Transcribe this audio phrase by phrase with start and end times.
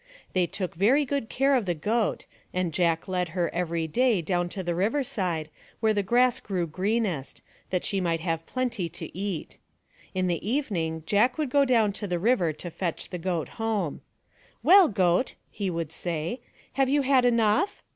[0.33, 4.49] They took very good care of the goat and Jack led her every day down
[4.49, 9.59] to the riverside where the grass grew greenest, that she might have plenty to eat
[10.15, 14.01] In the evening Jack would go down by the river to fetch the goat home.
[14.65, 16.39] Well^ goat," he would say,"
[16.73, 17.83] have you had enough?"